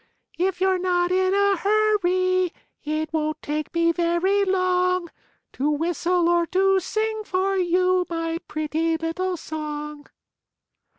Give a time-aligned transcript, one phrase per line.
[0.39, 2.51] If you're not in a hurry,
[2.83, 5.09] It won't take me very long,
[5.53, 10.07] To whistle or to sing for you My pretty little song."